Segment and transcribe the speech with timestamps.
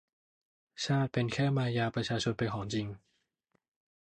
[0.85, 2.87] ชาติเป็นแค่มายาประชาเป็นของจริง